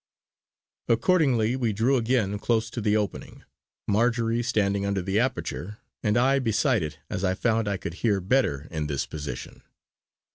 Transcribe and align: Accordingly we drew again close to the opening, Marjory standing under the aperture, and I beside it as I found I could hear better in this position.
Accordingly 0.89 1.55
we 1.55 1.73
drew 1.73 1.95
again 1.95 2.39
close 2.39 2.71
to 2.71 2.81
the 2.81 2.97
opening, 2.97 3.43
Marjory 3.87 4.41
standing 4.41 4.83
under 4.83 5.03
the 5.03 5.19
aperture, 5.19 5.77
and 6.01 6.17
I 6.17 6.39
beside 6.39 6.81
it 6.81 6.97
as 7.07 7.23
I 7.23 7.35
found 7.35 7.67
I 7.67 7.77
could 7.77 7.93
hear 8.01 8.19
better 8.19 8.67
in 8.71 8.87
this 8.87 9.05
position. 9.05 9.61